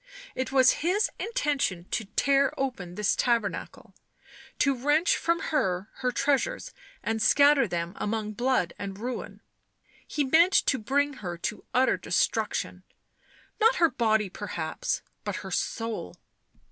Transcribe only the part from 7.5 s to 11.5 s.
them among blood and ruin; he meant to bring her